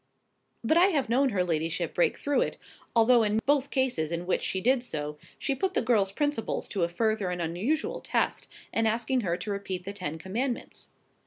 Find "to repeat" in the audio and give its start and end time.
9.37-9.83